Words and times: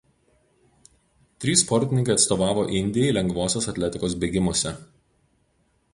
Trys 1.43 1.63
sportininkai 1.65 2.15
atstovavo 2.15 2.65
Indijai 2.79 3.13
lengvosios 3.21 3.69
atletikos 3.75 4.17
bėgimuose. 4.25 4.77